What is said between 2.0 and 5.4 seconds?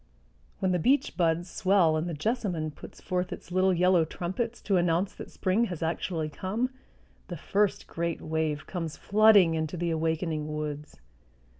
the jessamine puts forth its little yellow trumpets to announce that